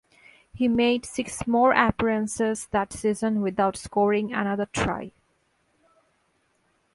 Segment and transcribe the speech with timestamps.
[0.51, 5.11] He made six more appearances that season without scoring another try.